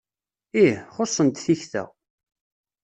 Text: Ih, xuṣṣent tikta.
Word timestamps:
Ih, 0.63 0.77
xuṣṣent 0.95 1.43
tikta. 1.45 1.83